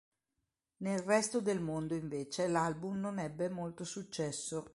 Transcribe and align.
Nel 0.77 0.97
resto 1.01 1.41
del 1.41 1.61
mondo, 1.61 1.93
invece, 1.93 2.47
l'album 2.47 2.99
non 2.99 3.19
ebbe 3.19 3.49
molto 3.49 3.83
successo. 3.83 4.65